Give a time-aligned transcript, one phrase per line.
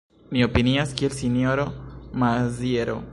[0.35, 1.69] Mi opinias kiel sinjoro
[2.25, 3.01] Maziero.